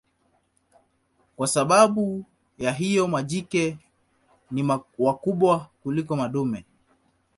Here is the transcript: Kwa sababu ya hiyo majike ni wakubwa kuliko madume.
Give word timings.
Kwa 1.35 1.47
sababu 1.47 2.25
ya 2.57 2.71
hiyo 2.71 3.07
majike 3.07 3.77
ni 4.51 4.79
wakubwa 4.97 5.69
kuliko 5.83 6.15
madume. 6.15 6.65